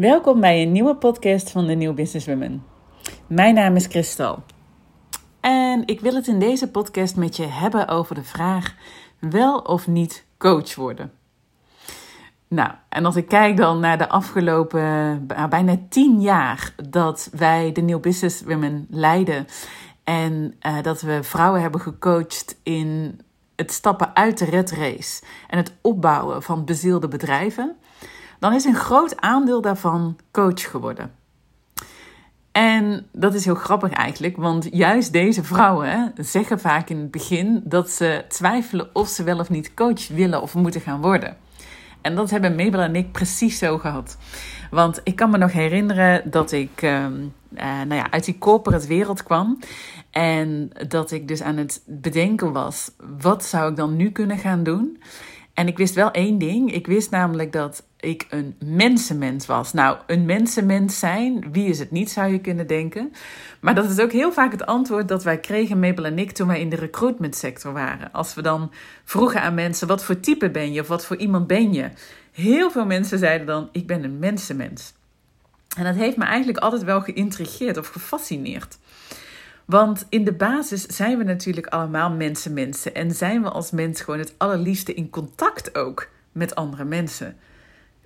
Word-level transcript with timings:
Welkom 0.00 0.40
bij 0.40 0.62
een 0.62 0.72
nieuwe 0.72 0.96
podcast 0.96 1.50
van 1.50 1.66
de 1.66 1.74
New 1.74 1.94
Business 1.94 2.26
Women. 2.26 2.64
Mijn 3.26 3.54
naam 3.54 3.76
is 3.76 3.86
Christal. 3.86 4.42
En 5.40 5.82
ik 5.86 6.00
wil 6.00 6.14
het 6.14 6.26
in 6.26 6.38
deze 6.38 6.70
podcast 6.70 7.16
met 7.16 7.36
je 7.36 7.46
hebben 7.46 7.88
over 7.88 8.14
de 8.14 8.24
vraag: 8.24 8.74
wel 9.18 9.58
of 9.58 9.86
niet 9.86 10.26
coach 10.38 10.74
worden? 10.74 11.12
Nou, 12.48 12.70
en 12.88 13.04
als 13.04 13.16
ik 13.16 13.28
kijk 13.28 13.56
dan 13.56 13.80
naar 13.80 13.98
de 13.98 14.08
afgelopen 14.08 15.26
bijna 15.48 15.76
tien 15.88 16.20
jaar 16.20 16.74
dat 16.88 17.30
wij 17.32 17.72
de 17.72 17.80
New 17.80 18.00
Business 18.00 18.42
Women 18.42 18.86
leiden 18.90 19.46
en 20.04 20.54
uh, 20.66 20.82
dat 20.82 21.00
we 21.00 21.22
vrouwen 21.22 21.60
hebben 21.60 21.80
gecoacht 21.80 22.60
in 22.62 23.20
het 23.56 23.72
stappen 23.72 24.16
uit 24.16 24.38
de 24.38 24.44
red 24.44 24.70
race 24.70 25.22
en 25.48 25.58
het 25.58 25.72
opbouwen 25.80 26.42
van 26.42 26.64
bezielde 26.64 27.08
bedrijven, 27.08 27.76
dan 28.40 28.52
is 28.52 28.64
een 28.64 28.74
groot 28.74 29.20
aandeel 29.20 29.60
daarvan 29.60 30.16
coach 30.30 30.70
geworden. 30.70 31.12
En 32.52 33.06
dat 33.12 33.34
is 33.34 33.44
heel 33.44 33.54
grappig 33.54 33.92
eigenlijk, 33.92 34.36
want 34.36 34.68
juist 34.70 35.12
deze 35.12 35.44
vrouwen 35.44 36.12
zeggen 36.16 36.60
vaak 36.60 36.88
in 36.88 36.98
het 36.98 37.10
begin 37.10 37.60
dat 37.64 37.90
ze 37.90 38.24
twijfelen 38.28 38.90
of 38.92 39.08
ze 39.08 39.22
wel 39.22 39.38
of 39.38 39.50
niet 39.50 39.74
coach 39.74 40.08
willen 40.08 40.42
of 40.42 40.54
moeten 40.54 40.80
gaan 40.80 41.00
worden. 41.00 41.36
En 42.00 42.14
dat 42.14 42.30
hebben 42.30 42.54
Mabel 42.54 42.80
en 42.80 42.96
ik 42.96 43.12
precies 43.12 43.58
zo 43.58 43.78
gehad. 43.78 44.16
Want 44.70 45.00
ik 45.04 45.16
kan 45.16 45.30
me 45.30 45.38
nog 45.38 45.52
herinneren 45.52 46.30
dat 46.30 46.52
ik 46.52 46.82
uh, 46.82 47.06
nou 47.50 47.94
ja, 47.94 48.10
uit 48.10 48.24
die 48.24 48.38
corporate 48.38 48.86
wereld 48.86 49.22
kwam. 49.22 49.58
En 50.10 50.70
dat 50.88 51.10
ik 51.10 51.28
dus 51.28 51.42
aan 51.42 51.56
het 51.56 51.82
bedenken 51.86 52.52
was: 52.52 52.90
wat 53.20 53.44
zou 53.44 53.70
ik 53.70 53.76
dan 53.76 53.96
nu 53.96 54.10
kunnen 54.10 54.38
gaan 54.38 54.62
doen? 54.62 55.02
En 55.54 55.66
ik 55.66 55.76
wist 55.76 55.94
wel 55.94 56.10
één 56.10 56.38
ding. 56.38 56.72
Ik 56.72 56.86
wist 56.86 57.10
namelijk 57.10 57.52
dat 57.52 57.84
ik 58.00 58.26
een 58.30 58.56
mensenmens 58.64 59.46
was. 59.46 59.72
Nou, 59.72 59.98
een 60.06 60.24
mensenmens 60.24 60.98
zijn, 60.98 61.52
wie 61.52 61.68
is 61.68 61.78
het 61.78 61.90
niet, 61.90 62.10
zou 62.10 62.32
je 62.32 62.40
kunnen 62.40 62.66
denken. 62.66 63.12
Maar 63.60 63.74
dat 63.74 63.90
is 63.90 63.98
ook 63.98 64.12
heel 64.12 64.32
vaak 64.32 64.52
het 64.52 64.66
antwoord 64.66 65.08
dat 65.08 65.22
wij 65.22 65.38
kregen, 65.38 65.80
Mabel 65.80 66.04
en 66.04 66.18
ik, 66.18 66.32
toen 66.32 66.46
wij 66.46 66.60
in 66.60 66.68
de 66.68 66.76
recruitment 66.76 67.36
sector 67.36 67.72
waren. 67.72 68.12
Als 68.12 68.34
we 68.34 68.42
dan 68.42 68.72
vroegen 69.04 69.42
aan 69.42 69.54
mensen, 69.54 69.88
wat 69.88 70.04
voor 70.04 70.20
type 70.20 70.50
ben 70.50 70.72
je 70.72 70.80
of 70.80 70.88
wat 70.88 71.06
voor 71.06 71.16
iemand 71.16 71.46
ben 71.46 71.72
je? 71.72 71.90
Heel 72.32 72.70
veel 72.70 72.86
mensen 72.86 73.18
zeiden 73.18 73.46
dan, 73.46 73.68
ik 73.72 73.86
ben 73.86 74.04
een 74.04 74.18
mensenmens. 74.18 74.92
En 75.76 75.84
dat 75.84 75.94
heeft 75.94 76.16
me 76.16 76.24
eigenlijk 76.24 76.58
altijd 76.58 76.82
wel 76.82 77.00
geïntrigeerd 77.00 77.76
of 77.76 77.88
gefascineerd. 77.88 78.78
Want 79.64 80.06
in 80.08 80.24
de 80.24 80.32
basis 80.32 80.86
zijn 80.86 81.18
we 81.18 81.24
natuurlijk 81.24 81.66
allemaal 81.66 82.10
mensen, 82.10 82.52
mensen. 82.52 82.94
En 82.94 83.10
zijn 83.10 83.42
we 83.42 83.50
als 83.50 83.70
mens 83.70 84.00
gewoon 84.00 84.20
het 84.20 84.34
allerliefste 84.36 84.94
in 84.94 85.10
contact 85.10 85.74
ook 85.78 86.08
met 86.32 86.54
andere 86.54 86.84
mensen. 86.84 87.36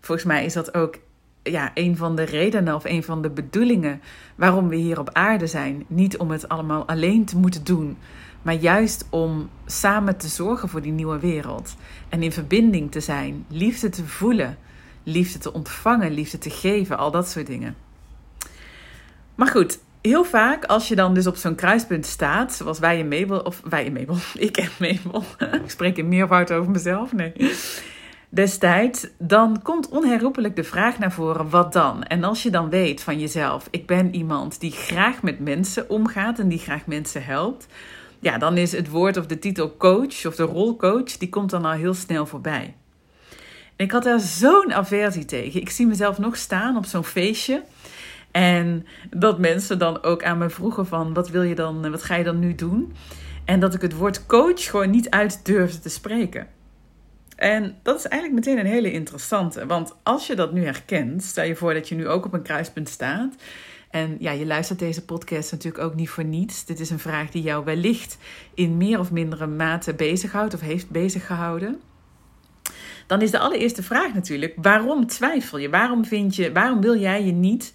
Volgens 0.05 0.27
mij 0.27 0.45
is 0.45 0.53
dat 0.53 0.75
ook 0.75 0.99
ja, 1.43 1.71
een 1.75 1.97
van 1.97 2.17
de 2.17 2.23
redenen 2.23 2.75
of 2.75 2.85
een 2.85 3.03
van 3.03 3.23
de 3.23 3.31
bedoelingen 3.31 4.01
waarom 4.35 4.69
we 4.69 4.77
hier 4.77 4.99
op 4.99 5.11
aarde 5.13 5.47
zijn. 5.47 5.85
Niet 5.87 6.17
om 6.17 6.31
het 6.31 6.49
allemaal 6.49 6.87
alleen 6.87 7.25
te 7.25 7.37
moeten 7.37 7.65
doen, 7.65 7.97
maar 8.43 8.55
juist 8.55 9.07
om 9.11 9.51
samen 9.67 10.17
te 10.17 10.29
zorgen 10.29 10.69
voor 10.69 10.83
die 10.83 10.93
nieuwe 10.93 11.19
wereld. 11.19 11.77
En 12.09 12.23
in 12.23 12.33
verbinding 12.33 12.91
te 12.91 13.01
zijn, 13.01 13.45
liefde 13.49 13.89
te 13.89 14.05
voelen, 14.05 14.59
liefde 15.03 15.39
te 15.39 15.53
ontvangen, 15.53 16.13
liefde 16.13 16.39
te 16.39 16.51
geven, 16.51 16.99
al 16.99 17.11
dat 17.11 17.29
soort 17.29 17.47
dingen. 17.47 17.77
Maar 19.35 19.49
goed, 19.49 19.79
heel 20.01 20.25
vaak 20.25 20.65
als 20.65 20.89
je 20.89 20.95
dan 20.95 21.15
dus 21.15 21.27
op 21.27 21.37
zo'n 21.37 21.55
kruispunt 21.55 22.07
staat, 22.07 22.53
zoals 22.53 22.79
wij 22.79 22.99
in 22.99 23.09
Mabel, 23.09 23.41
of 23.41 23.61
wij 23.69 23.85
in 23.85 23.93
Mabel, 23.93 24.17
ik 24.49 24.57
en 24.57 24.71
Mabel, 24.79 25.25
ik 25.65 25.71
spreek 25.71 25.97
in 25.97 26.09
meervoud 26.09 26.53
over 26.53 26.71
mezelf, 26.71 27.13
nee. 27.13 27.33
Destijds, 28.35 29.07
dan 29.19 29.63
komt 29.63 29.89
onherroepelijk 29.89 30.57
de 30.57 30.65
vraag 30.65 30.99
naar 30.99 31.13
voren: 31.13 31.51
wat 31.51 31.73
dan? 31.73 32.03
En 32.03 32.25
als 32.25 32.43
je 32.43 32.51
dan 32.51 32.71
weet 32.71 33.03
van 33.03 33.19
jezelf, 33.19 33.69
ik 33.71 33.87
ben 33.87 34.15
iemand 34.15 34.61
die 34.61 34.71
graag 34.71 35.23
met 35.23 35.39
mensen 35.39 35.91
omgaat 35.91 36.39
en 36.39 36.49
die 36.49 36.59
graag 36.59 36.87
mensen 36.87 37.25
helpt, 37.25 37.67
ja, 38.21 38.39
dan 38.39 38.57
is 38.57 38.73
het 38.73 38.89
woord 38.89 39.17
of 39.17 39.27
de 39.27 39.39
titel 39.39 39.77
coach 39.77 40.27
of 40.27 40.35
de 40.35 40.43
rol 40.43 40.77
coach, 40.77 41.17
die 41.19 41.29
komt 41.29 41.51
dan 41.51 41.65
al 41.65 41.73
heel 41.73 41.95
snel 41.95 42.27
voorbij. 42.27 42.75
En 43.77 43.85
ik 43.85 43.91
had 43.91 44.03
daar 44.03 44.21
zo'n 44.21 44.73
aversie 44.73 45.25
tegen. 45.25 45.61
Ik 45.61 45.71
zie 45.71 45.87
mezelf 45.87 46.19
nog 46.19 46.37
staan 46.37 46.77
op 46.77 46.85
zo'n 46.85 47.05
feestje. 47.05 47.63
En 48.31 48.87
dat 49.11 49.39
mensen 49.39 49.79
dan 49.79 50.03
ook 50.03 50.25
aan 50.25 50.39
me 50.39 50.51
vroegen 50.51 50.87
van, 50.87 51.15
wat 51.15 51.29
wil 51.31 51.43
je 51.43 51.55
dan, 51.55 51.91
wat 51.91 52.03
ga 52.03 52.15
je 52.15 52.25
dan 52.25 52.39
nu 52.39 52.55
doen? 52.55 52.95
En 53.45 53.61
dat 53.61 53.75
ik 53.75 53.81
het 53.81 53.97
woord 53.97 54.27
coach 54.27 54.65
gewoon 54.71 54.91
niet 54.91 55.11
uit 55.11 55.45
durfde 55.45 55.79
te 55.79 55.89
spreken. 55.89 56.54
En 57.37 57.77
dat 57.83 57.99
is 57.99 58.07
eigenlijk 58.07 58.47
meteen 58.47 58.65
een 58.65 58.73
hele 58.73 58.93
interessante. 58.93 59.67
Want 59.67 59.95
als 60.03 60.27
je 60.27 60.35
dat 60.35 60.53
nu 60.53 60.65
herkent, 60.65 61.23
stel 61.23 61.45
je 61.45 61.57
voor 61.57 61.75
dat 61.75 61.89
je 61.89 61.95
nu 61.95 62.09
ook 62.09 62.25
op 62.25 62.33
een 62.33 62.43
kruispunt 62.43 62.89
staat. 62.89 63.35
En 63.91 64.17
ja, 64.19 64.31
je 64.31 64.47
luistert 64.47 64.79
deze 64.79 65.05
podcast 65.05 65.53
natuurlijk 65.53 65.85
ook 65.85 65.95
niet 65.95 66.11
voor 66.11 66.25
niets. 66.25 66.65
Dit 66.65 66.81
is 66.81 66.91
een 66.91 66.99
vraag 66.99 67.31
die 67.31 67.43
jou 67.43 67.65
wellicht 67.65 68.19
in 68.55 68.77
meer 68.77 68.99
of 68.99 69.11
mindere 69.11 69.47
mate 69.47 69.95
bezighoudt 69.95 70.55
of 70.55 70.61
heeft 70.61 70.91
beziggehouden. 70.91 71.81
Dan 73.07 73.23
is 73.23 73.31
de 73.31 73.39
allereerste 73.39 73.83
vraag 73.83 74.15
natuurlijk: 74.15 74.55
waarom 74.57 75.07
twijfel 75.07 75.59
je? 75.59 75.71
Waarom 75.71 76.05
vind 76.05 76.37
je, 76.37 76.53
waarom 76.53 76.81
wil 76.81 76.99
jij 76.99 77.25
je 77.25 77.33
niet, 77.33 77.73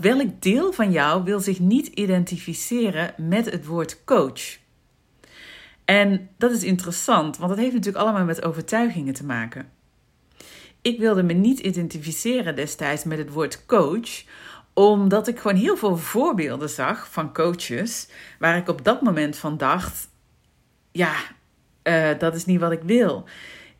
welk 0.00 0.42
deel 0.42 0.72
van 0.72 0.92
jou 0.92 1.24
wil 1.24 1.40
zich 1.40 1.58
niet 1.58 1.86
identificeren 1.86 3.14
met 3.16 3.50
het 3.50 3.66
woord 3.66 4.04
coach? 4.04 4.58
En 5.90 6.28
dat 6.38 6.50
is 6.50 6.62
interessant, 6.62 7.36
want 7.36 7.50
dat 7.50 7.58
heeft 7.58 7.72
natuurlijk 7.72 8.04
allemaal 8.04 8.24
met 8.24 8.44
overtuigingen 8.44 9.14
te 9.14 9.24
maken. 9.24 9.70
Ik 10.82 10.98
wilde 10.98 11.22
me 11.22 11.32
niet 11.32 11.58
identificeren 11.58 12.56
destijds 12.56 13.04
met 13.04 13.18
het 13.18 13.32
woord 13.32 13.66
coach, 13.66 14.24
omdat 14.72 15.28
ik 15.28 15.38
gewoon 15.38 15.56
heel 15.56 15.76
veel 15.76 15.96
voorbeelden 15.96 16.70
zag 16.70 17.12
van 17.12 17.32
coaches 17.32 18.08
waar 18.38 18.56
ik 18.56 18.68
op 18.68 18.84
dat 18.84 19.02
moment 19.02 19.36
van 19.36 19.56
dacht: 19.56 20.08
ja, 20.92 21.14
uh, 21.82 22.18
dat 22.18 22.34
is 22.34 22.44
niet 22.44 22.60
wat 22.60 22.72
ik 22.72 22.82
wil. 22.82 23.24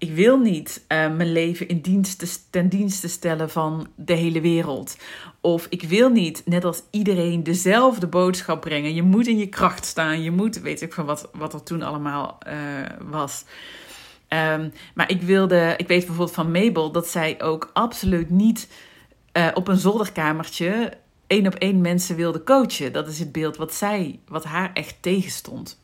Ik 0.00 0.14
wil 0.14 0.38
niet 0.38 0.84
uh, 0.88 0.88
mijn 0.88 1.32
leven 1.32 1.68
in 1.68 1.80
dienst 1.80 2.46
ten 2.50 2.68
dienste 2.68 3.08
stellen 3.08 3.50
van 3.50 3.88
de 3.94 4.12
hele 4.12 4.40
wereld. 4.40 4.96
Of 5.40 5.66
ik 5.68 5.82
wil 5.82 6.08
niet, 6.08 6.42
net 6.44 6.64
als 6.64 6.82
iedereen, 6.90 7.42
dezelfde 7.42 8.06
boodschap 8.06 8.60
brengen. 8.60 8.94
Je 8.94 9.02
moet 9.02 9.26
in 9.26 9.38
je 9.38 9.46
kracht 9.46 9.84
staan. 9.84 10.22
Je 10.22 10.30
moet, 10.30 10.60
weet 10.60 10.82
ik 10.82 10.92
van 10.92 11.06
wat, 11.06 11.28
wat 11.32 11.54
er 11.54 11.62
toen 11.62 11.82
allemaal 11.82 12.38
uh, 12.46 12.54
was. 13.10 13.44
Um, 14.28 14.72
maar 14.94 15.10
ik 15.10 15.22
wilde, 15.22 15.74
ik 15.76 15.88
weet 15.88 16.06
bijvoorbeeld 16.06 16.34
van 16.34 16.50
Mabel 16.50 16.92
dat 16.92 17.06
zij 17.06 17.42
ook 17.42 17.70
absoluut 17.72 18.30
niet 18.30 18.68
uh, 19.32 19.48
op 19.54 19.68
een 19.68 19.78
zolderkamertje 19.78 20.92
één 21.26 21.46
op 21.46 21.54
één 21.54 21.80
mensen 21.80 22.16
wilde 22.16 22.42
coachen. 22.42 22.92
Dat 22.92 23.08
is 23.08 23.18
het 23.18 23.32
beeld 23.32 23.56
wat 23.56 23.74
zij, 23.74 24.18
wat 24.28 24.44
haar 24.44 24.70
echt 24.74 24.96
tegenstond. 25.00 25.80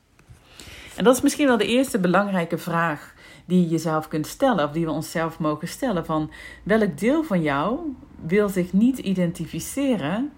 En 0.95 1.05
dat 1.05 1.17
is 1.17 1.23
misschien 1.23 1.47
wel 1.47 1.57
de 1.57 1.67
eerste 1.67 1.99
belangrijke 1.99 2.59
vraag 2.59 3.15
die 3.47 3.61
je 3.61 3.69
jezelf 3.69 4.09
kunt 4.09 4.27
stellen, 4.27 4.65
of 4.65 4.71
die 4.71 4.85
we 4.85 4.91
onszelf 4.91 5.39
mogen 5.39 5.69
stellen: 5.69 6.05
van 6.05 6.31
welk 6.63 6.99
deel 6.99 7.25
van 7.25 7.43
jou 7.43 7.79
wil 8.27 8.49
zich 8.49 8.73
niet 8.73 8.99
identificeren 8.99 10.33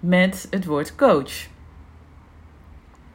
met 0.00 0.46
het 0.50 0.64
woord 0.64 0.94
coach? 0.94 1.46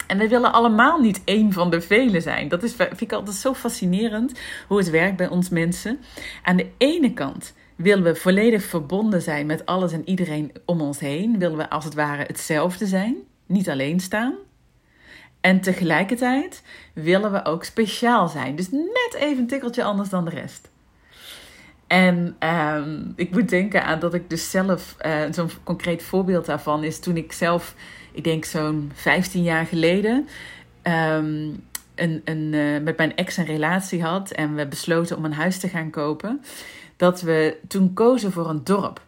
En 0.07 0.17
we 0.17 0.27
willen 0.27 0.53
allemaal 0.53 0.99
niet 0.99 1.21
één 1.23 1.53
van 1.53 1.69
de 1.69 1.81
velen 1.81 2.21
zijn. 2.21 2.47
Dat 2.47 2.63
is, 2.63 2.73
vind 2.73 3.01
ik 3.01 3.13
altijd 3.13 3.35
zo 3.35 3.53
fascinerend 3.53 4.39
hoe 4.67 4.77
het 4.77 4.89
werkt 4.89 5.17
bij 5.17 5.29
ons 5.29 5.49
mensen. 5.49 5.99
Aan 6.43 6.57
de 6.57 6.69
ene 6.77 7.13
kant 7.13 7.53
willen 7.75 8.03
we 8.03 8.15
volledig 8.15 8.63
verbonden 8.63 9.21
zijn 9.21 9.45
met 9.45 9.65
alles 9.65 9.91
en 9.91 10.09
iedereen 10.09 10.51
om 10.65 10.81
ons 10.81 10.99
heen. 10.99 11.39
Willen 11.39 11.57
we 11.57 11.69
als 11.69 11.85
het 11.85 11.93
ware 11.93 12.23
hetzelfde 12.23 12.85
zijn, 12.85 13.15
niet 13.45 13.69
alleen 13.69 13.99
staan. 13.99 14.33
En 15.41 15.61
tegelijkertijd 15.61 16.63
willen 16.93 17.31
we 17.31 17.45
ook 17.45 17.63
speciaal 17.63 18.27
zijn. 18.27 18.55
Dus 18.55 18.69
net 18.71 19.15
even 19.15 19.37
een 19.37 19.47
tikkeltje 19.47 19.83
anders 19.83 20.09
dan 20.09 20.25
de 20.25 20.31
rest. 20.31 20.69
En 21.87 22.35
um, 22.75 23.13
ik 23.15 23.31
moet 23.31 23.49
denken 23.49 23.83
aan 23.83 23.99
dat 23.99 24.13
ik 24.13 24.29
dus 24.29 24.49
zelf, 24.49 24.95
uh, 25.05 25.21
zo'n 25.31 25.49
concreet 25.63 26.03
voorbeeld 26.03 26.45
daarvan 26.45 26.83
is 26.83 26.99
toen 26.99 27.17
ik 27.17 27.31
zelf, 27.31 27.75
ik 28.11 28.23
denk 28.23 28.45
zo'n 28.45 28.91
15 28.93 29.43
jaar 29.43 29.65
geleden, 29.65 30.27
um, 30.83 31.63
een, 31.95 32.21
een, 32.23 32.53
uh, 32.53 32.81
met 32.81 32.97
mijn 32.97 33.15
ex 33.15 33.37
een 33.37 33.45
relatie 33.45 34.03
had 34.03 34.31
en 34.31 34.55
we 34.55 34.67
besloten 34.67 35.17
om 35.17 35.25
een 35.25 35.33
huis 35.33 35.59
te 35.59 35.67
gaan 35.67 35.89
kopen. 35.89 36.41
Dat 36.97 37.21
we 37.21 37.57
toen 37.67 37.93
kozen 37.93 38.31
voor 38.31 38.49
een 38.49 38.63
dorp. 38.63 39.01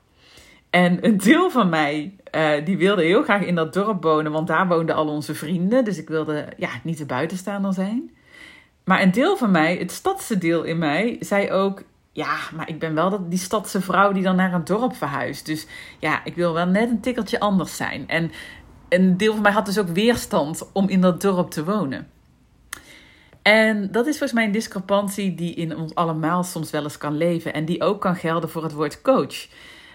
En 0.72 1.06
een 1.06 1.18
deel 1.18 1.50
van 1.50 1.70
mij, 1.70 2.16
uh, 2.36 2.66
die 2.66 2.78
wilde 2.78 3.04
heel 3.04 3.24
graag 3.24 3.42
in 3.42 3.56
dat 3.56 3.74
dorp 3.74 4.04
wonen, 4.04 4.32
want 4.32 4.48
daar 4.48 4.68
woonden 4.68 4.96
al 4.96 5.08
onze 5.08 5.36
vrienden. 5.36 5.86
Dus 5.86 5.98
ik 5.98 6.08
wilde 6.08 6.48
ja, 6.58 6.70
niet 6.84 6.98
de 6.98 7.06
buitenstaander 7.06 7.74
zijn. 7.74 8.12
Maar 8.84 9.02
een 9.02 9.12
deel 9.12 9.38
van 9.38 9.52
mij, 9.52 9.78
het 9.78 9.92
stadse 9.92 10.38
deel 10.38 10.64
in 10.64 10.78
mij, 10.78 11.18
zei 11.20 11.52
ook: 11.52 11.84
Ja, 12.12 12.38
maar 12.56 12.70
ik 12.70 12.80
ben 12.80 12.94
wel 12.94 13.10
dat, 13.10 13.30
die 13.30 13.40
stadse 13.40 13.82
vrouw 13.82 14.12
die 14.12 14.24
dan 14.24 14.36
naar 14.36 14.54
een 14.54 14.64
dorp 14.64 14.96
verhuist. 14.96 15.46
Dus 15.46 15.68
ja, 16.00 16.24
ik 16.24 16.36
wil 16.36 16.54
wel 16.54 16.66
net 16.66 16.90
een 16.90 17.02
tikkeltje 17.02 17.40
anders 17.40 17.76
zijn. 17.76 18.08
En 18.08 18.32
een 18.90 19.18
deel 19.18 19.34
van 19.34 19.42
mij 19.42 19.52
had 19.52 19.66
dus 19.66 19.80
ook 19.80 19.88
weerstand 19.88 20.70
om 20.74 20.90
in 20.90 21.02
dat 21.02 21.22
dorp 21.22 21.52
te 21.52 21.64
wonen. 21.64 22.08
En 23.42 23.92
dat 23.92 24.06
is 24.06 24.12
volgens 24.18 24.34
mij 24.34 24.46
een 24.46 24.52
discrepantie 24.52 25.36
die 25.36 25.54
in 25.54 25.78
ons 25.78 25.96
allemaal 25.96 26.44
soms 26.44 26.72
wel 26.72 26.84
eens 26.84 26.98
kan 26.98 27.18
leven. 27.18 27.54
En 27.54 27.66
die 27.66 27.82
ook 27.82 28.02
kan 28.02 28.16
gelden 28.16 28.50
voor 28.50 28.64
het 28.64 28.74
woord 28.74 29.02
coach. 29.02 29.48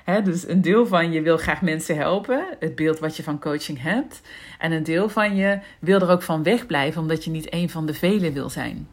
Dus 0.06 0.48
een 0.48 0.62
deel 0.62 0.86
van 0.86 1.12
je 1.12 1.22
wil 1.22 1.36
graag 1.36 1.62
mensen 1.62 1.96
helpen, 1.96 2.46
het 2.58 2.74
beeld 2.74 2.98
wat 2.98 3.16
je 3.16 3.22
van 3.22 3.40
coaching 3.40 3.82
hebt. 3.82 4.20
En 4.58 4.72
een 4.72 4.82
deel 4.82 5.08
van 5.08 5.36
je 5.36 5.58
wil 5.78 6.00
er 6.00 6.10
ook 6.10 6.22
van 6.22 6.42
wegblijven, 6.42 7.00
omdat 7.00 7.24
je 7.24 7.30
niet 7.30 7.52
een 7.52 7.70
van 7.70 7.86
de 7.86 7.94
velen 7.94 8.32
wil 8.32 8.50
zijn. 8.50 8.88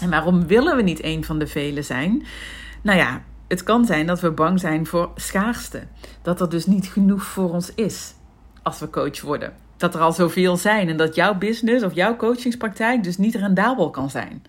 En 0.00 0.10
waarom 0.10 0.46
willen 0.46 0.76
we 0.76 0.82
niet 0.82 1.04
een 1.04 1.24
van 1.24 1.38
de 1.38 1.46
velen 1.46 1.84
zijn? 1.84 2.26
Nou 2.82 2.98
ja, 2.98 3.22
het 3.48 3.62
kan 3.62 3.84
zijn 3.84 4.06
dat 4.06 4.20
we 4.20 4.30
bang 4.30 4.60
zijn 4.60 4.86
voor 4.86 5.10
schaarste. 5.14 5.82
Dat 6.22 6.40
er 6.40 6.48
dus 6.48 6.66
niet 6.66 6.86
genoeg 6.86 7.22
voor 7.22 7.52
ons 7.52 7.74
is 7.74 8.14
als 8.62 8.78
we 8.78 8.90
coach 8.90 9.20
worden. 9.20 9.52
Dat 9.76 9.94
er 9.94 10.00
al 10.00 10.12
zoveel 10.12 10.56
zijn 10.56 10.88
en 10.88 10.96
dat 10.96 11.14
jouw 11.14 11.34
business 11.34 11.84
of 11.84 11.94
jouw 11.94 12.16
coachingspraktijk 12.16 13.04
dus 13.04 13.16
niet 13.16 13.34
rendabel 13.34 13.90
kan 13.90 14.10
zijn. 14.10 14.42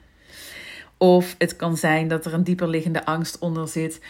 Of 1.02 1.36
het 1.38 1.56
kan 1.56 1.78
zijn 1.78 2.08
dat 2.08 2.26
er 2.26 2.34
een 2.34 2.44
dieper 2.44 2.68
liggende 2.68 3.06
angst 3.06 3.40
onder 3.40 3.68
zit 3.68 4.02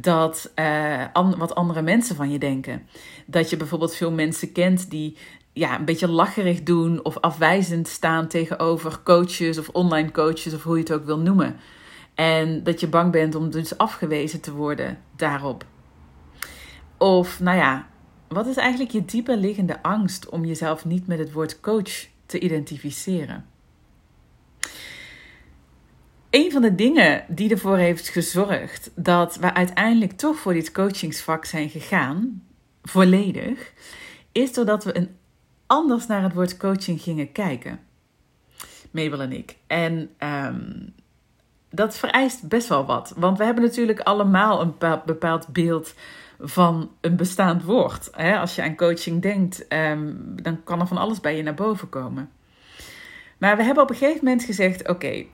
dat 0.00 0.52
uh, 0.56 1.04
wat 1.36 1.54
andere 1.54 1.82
mensen 1.82 2.16
van 2.16 2.30
je 2.30 2.38
denken. 2.38 2.86
Dat 3.26 3.50
je 3.50 3.56
bijvoorbeeld 3.56 3.94
veel 3.94 4.10
mensen 4.10 4.52
kent 4.52 4.90
die 4.90 5.16
ja, 5.52 5.78
een 5.78 5.84
beetje 5.84 6.08
lacherig 6.08 6.62
doen 6.62 7.04
of 7.04 7.18
afwijzend 7.18 7.88
staan 7.88 8.28
tegenover 8.28 9.00
coaches 9.04 9.58
of 9.58 9.68
online 9.68 10.10
coaches 10.10 10.54
of 10.54 10.62
hoe 10.62 10.76
je 10.76 10.82
het 10.82 10.92
ook 10.92 11.04
wil 11.04 11.18
noemen. 11.18 11.56
En 12.14 12.62
dat 12.62 12.80
je 12.80 12.88
bang 12.88 13.12
bent 13.12 13.34
om 13.34 13.50
dus 13.50 13.78
afgewezen 13.78 14.40
te 14.40 14.52
worden 14.52 14.98
daarop. 15.16 15.64
Of 16.96 17.40
nou 17.40 17.56
ja, 17.56 17.86
wat 18.28 18.46
is 18.46 18.56
eigenlijk 18.56 18.92
je 18.92 19.04
dieper 19.04 19.36
liggende 19.36 19.82
angst 19.82 20.28
om 20.28 20.44
jezelf 20.44 20.84
niet 20.84 21.06
met 21.06 21.18
het 21.18 21.32
woord 21.32 21.60
coach 21.60 22.06
te 22.26 22.38
identificeren? 22.38 23.44
Een 26.30 26.52
van 26.52 26.62
de 26.62 26.74
dingen 26.74 27.24
die 27.28 27.50
ervoor 27.50 27.76
heeft 27.76 28.08
gezorgd 28.08 28.90
dat 28.94 29.36
we 29.36 29.54
uiteindelijk 29.54 30.12
toch 30.12 30.36
voor 30.36 30.52
dit 30.52 30.72
coachingsvak 30.72 31.44
zijn 31.44 31.68
gegaan, 31.68 32.42
volledig, 32.82 33.72
is 34.32 34.52
doordat 34.52 34.84
we 34.84 34.96
een 34.96 35.16
anders 35.66 36.06
naar 36.06 36.22
het 36.22 36.34
woord 36.34 36.56
coaching 36.56 37.00
gingen 37.00 37.32
kijken. 37.32 37.80
Mabel 38.90 39.20
en 39.20 39.32
ik. 39.32 39.56
En 39.66 40.10
um, 40.18 40.94
dat 41.70 41.96
vereist 41.96 42.48
best 42.48 42.68
wel 42.68 42.86
wat. 42.86 43.12
Want 43.16 43.38
we 43.38 43.44
hebben 43.44 43.64
natuurlijk 43.64 44.00
allemaal 44.00 44.60
een 44.60 44.74
bepaald 45.04 45.48
beeld 45.48 45.94
van 46.40 46.90
een 47.00 47.16
bestaand 47.16 47.62
woord. 47.62 48.12
Als 48.16 48.54
je 48.54 48.62
aan 48.62 48.76
coaching 48.76 49.22
denkt, 49.22 49.68
ehm, 49.68 50.12
dan 50.42 50.64
kan 50.64 50.80
er 50.80 50.86
van 50.86 50.96
alles 50.96 51.20
bij 51.20 51.36
je 51.36 51.42
naar 51.42 51.54
boven 51.54 51.88
komen. 51.88 52.30
Maar 53.38 53.56
we 53.56 53.62
hebben 53.62 53.82
op 53.82 53.90
een 53.90 53.96
gegeven 53.96 54.24
moment 54.24 54.44
gezegd: 54.44 54.88
oké, 54.88 55.24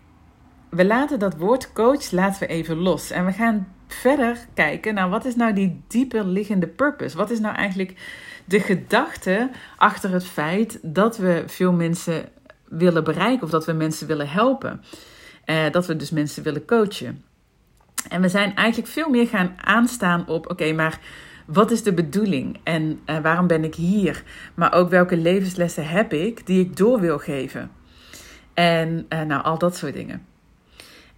we 0.74 0.84
laten 0.84 1.18
dat 1.18 1.36
woord 1.36 1.72
coach 1.72 2.10
laten 2.10 2.40
we 2.40 2.46
even 2.46 2.76
los. 2.76 3.10
En 3.10 3.26
we 3.26 3.32
gaan 3.32 3.72
verder 3.86 4.38
kijken 4.54 4.94
naar 4.94 5.08
wat 5.08 5.24
is 5.24 5.36
nou 5.36 5.52
die 5.52 5.82
dieper 5.88 6.24
liggende 6.26 6.66
purpose? 6.66 7.16
Wat 7.16 7.30
is 7.30 7.40
nou 7.40 7.54
eigenlijk 7.54 7.94
de 8.44 8.60
gedachte 8.60 9.50
achter 9.76 10.10
het 10.10 10.24
feit 10.24 10.78
dat 10.82 11.16
we 11.16 11.42
veel 11.46 11.72
mensen 11.72 12.28
willen 12.68 13.04
bereiken 13.04 13.42
of 13.42 13.50
dat 13.50 13.66
we 13.66 13.72
mensen 13.72 14.06
willen 14.06 14.28
helpen? 14.28 14.82
Uh, 15.46 15.70
dat 15.70 15.86
we 15.86 15.96
dus 15.96 16.10
mensen 16.10 16.42
willen 16.42 16.64
coachen. 16.64 17.24
En 18.08 18.20
we 18.20 18.28
zijn 18.28 18.54
eigenlijk 18.54 18.92
veel 18.92 19.08
meer 19.08 19.26
gaan 19.26 19.54
aanstaan 19.60 20.28
op: 20.28 20.50
oké, 20.50 20.72
maar 20.72 21.00
wat 21.46 21.70
is 21.70 21.82
de 21.82 21.92
bedoeling 21.94 22.60
en 22.62 23.00
uh, 23.06 23.18
waarom 23.18 23.46
ben 23.46 23.64
ik 23.64 23.74
hier? 23.74 24.22
Maar 24.54 24.72
ook 24.72 24.90
welke 24.90 25.16
levenslessen 25.16 25.88
heb 25.88 26.12
ik 26.12 26.46
die 26.46 26.60
ik 26.60 26.76
door 26.76 27.00
wil 27.00 27.18
geven? 27.18 27.70
En 28.54 29.06
uh, 29.08 29.22
nou, 29.22 29.42
al 29.42 29.58
dat 29.58 29.76
soort 29.76 29.94
dingen. 29.94 30.30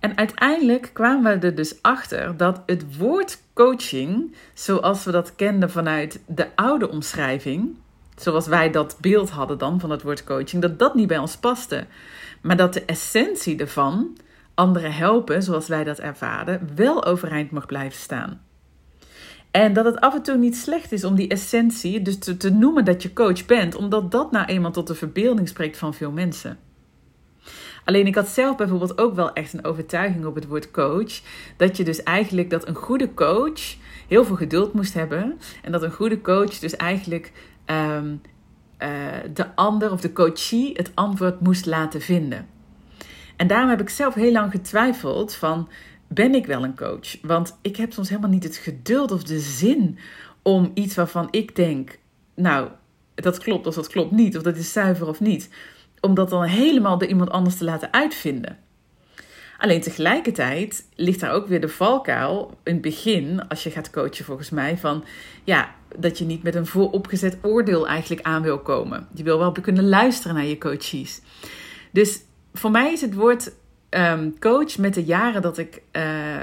En 0.05 0.17
uiteindelijk 0.17 0.91
kwamen 0.93 1.41
we 1.41 1.47
er 1.47 1.55
dus 1.55 1.83
achter 1.83 2.37
dat 2.37 2.63
het 2.67 2.97
woord 2.97 3.39
coaching, 3.55 4.35
zoals 4.55 5.05
we 5.05 5.11
dat 5.11 5.35
kenden 5.35 5.71
vanuit 5.71 6.21
de 6.27 6.47
oude 6.55 6.91
omschrijving, 6.91 7.77
zoals 8.17 8.47
wij 8.47 8.71
dat 8.71 8.97
beeld 9.01 9.31
hadden 9.31 9.59
dan 9.59 9.81
van 9.81 9.91
het 9.91 10.03
woord 10.03 10.25
coaching, 10.25 10.63
dat 10.63 10.79
dat 10.79 10.95
niet 10.95 11.07
bij 11.07 11.19
ons 11.19 11.37
paste. 11.37 11.87
Maar 12.43 12.57
dat 12.57 12.73
de 12.73 12.85
essentie 12.85 13.59
ervan, 13.59 14.17
anderen 14.55 14.95
helpen 14.95 15.43
zoals 15.43 15.69
wij 15.69 15.85
dat 15.85 15.99
ervaren, 15.99 16.71
wel 16.75 17.05
overeind 17.05 17.51
mag 17.51 17.67
blijven 17.67 17.99
staan. 17.99 18.41
En 19.51 19.73
dat 19.73 19.85
het 19.85 20.01
af 20.01 20.15
en 20.15 20.23
toe 20.23 20.37
niet 20.37 20.57
slecht 20.57 20.93
is 20.93 21.05
om 21.05 21.15
die 21.15 21.29
essentie, 21.29 22.03
dus 22.03 22.19
te, 22.19 22.37
te 22.37 22.51
noemen 22.51 22.85
dat 22.85 23.03
je 23.03 23.13
coach 23.13 23.47
bent, 23.47 23.75
omdat 23.75 24.11
dat 24.11 24.31
nou 24.31 24.47
eenmaal 24.47 24.73
tot 24.73 24.87
de 24.87 24.95
verbeelding 24.95 25.49
spreekt 25.49 25.77
van 25.77 25.95
veel 25.95 26.11
mensen. 26.11 26.59
Alleen 27.85 28.07
ik 28.07 28.15
had 28.15 28.29
zelf 28.29 28.57
bijvoorbeeld 28.57 28.99
ook 28.99 29.15
wel 29.15 29.33
echt 29.33 29.53
een 29.53 29.65
overtuiging 29.65 30.25
op 30.25 30.35
het 30.35 30.47
woord 30.47 30.71
coach. 30.71 31.21
Dat 31.57 31.77
je 31.77 31.85
dus 31.85 32.03
eigenlijk 32.03 32.51
dat 32.51 32.69
een 32.69 32.75
goede 32.75 33.15
coach 33.15 33.77
heel 34.09 34.25
veel 34.25 34.37
geduld 34.37 34.73
moest 34.73 34.95
hebben. 34.95 35.39
En 35.63 35.73
dat 35.73 35.83
een 35.83 35.93
goede 35.93 36.21
coach 36.21 36.59
dus 36.59 36.77
eigenlijk 36.77 37.33
um, 37.67 38.21
uh, 38.79 38.89
de 39.35 39.55
ander 39.55 39.93
of 39.93 40.01
de 40.01 40.13
coachie 40.13 40.73
het 40.77 40.91
antwoord 40.95 41.41
moest 41.41 41.67
laten 41.67 42.01
vinden. 42.01 42.47
En 43.37 43.47
daarom 43.47 43.71
heb 43.71 43.81
ik 43.81 43.89
zelf 43.89 44.15
heel 44.15 44.33
lang 44.33 44.51
getwijfeld 44.51 45.35
van, 45.35 45.69
ben 46.09 46.35
ik 46.35 46.47
wel 46.47 46.65
een 46.65 46.77
coach? 46.77 47.21
Want 47.23 47.59
ik 47.63 47.77
heb 47.77 47.93
soms 47.93 48.09
helemaal 48.09 48.31
niet 48.31 48.45
het 48.45 48.57
geduld 48.57 49.11
of 49.11 49.23
de 49.23 49.39
zin 49.39 49.99
om 50.43 50.71
iets 50.75 50.95
waarvan 50.95 51.29
ik 51.31 51.57
denk, 51.57 51.99
nou, 52.35 52.69
dat 53.15 53.39
klopt 53.39 53.67
of 53.67 53.75
dat 53.75 53.89
klopt 53.89 54.11
niet, 54.11 54.37
of 54.37 54.43
dat 54.43 54.57
is 54.57 54.73
zuiver 54.73 55.09
of 55.09 55.21
niet, 55.21 55.49
om 56.05 56.15
dat 56.15 56.31
dan 56.31 56.43
helemaal 56.43 56.99
door 56.99 57.09
iemand 57.09 57.31
anders 57.31 57.57
te 57.57 57.65
laten 57.65 57.93
uitvinden. 57.93 58.59
Alleen 59.59 59.81
tegelijkertijd 59.81 60.89
ligt 60.95 61.21
daar 61.21 61.33
ook 61.33 61.47
weer 61.47 61.61
de 61.61 61.69
valkuil 61.69 62.59
in 62.63 62.73
het 62.73 62.83
begin, 62.83 63.49
als 63.49 63.63
je 63.63 63.71
gaat 63.71 63.91
coachen 63.91 64.25
volgens 64.25 64.51
mij, 64.51 64.79
van 64.79 65.05
ja, 65.45 65.75
dat 65.97 66.19
je 66.19 66.25
niet 66.25 66.43
met 66.43 66.55
een 66.55 66.67
vooropgezet 66.67 67.39
oordeel 67.43 67.89
eigenlijk 67.89 68.27
aan 68.27 68.43
wil 68.43 68.59
komen. 68.59 69.07
Je 69.15 69.23
wil 69.23 69.39
wel 69.39 69.53
kunnen 69.53 69.89
luisteren 69.89 70.37
naar 70.37 70.45
je 70.45 70.59
coaches. 70.59 71.21
Dus 71.91 72.21
voor 72.53 72.71
mij 72.71 72.93
is 72.93 73.01
het 73.01 73.15
woord 73.15 73.53
ehm, 73.89 74.31
coach 74.39 74.79
met 74.79 74.95
de 74.95 75.05
jaren 75.05 75.43
dat 75.43 75.59
ik 75.59 75.83
uh, 75.93 76.03